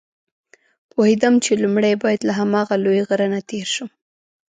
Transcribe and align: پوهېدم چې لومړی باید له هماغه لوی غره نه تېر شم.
پوهېدم 0.91 1.33
چې 1.43 1.51
لومړی 1.63 1.93
باید 2.03 2.21
له 2.29 2.33
هماغه 2.39 2.75
لوی 2.85 3.01
غره 3.07 3.27
نه 3.33 3.41
تېر 3.49 3.67
شم. 3.75 3.89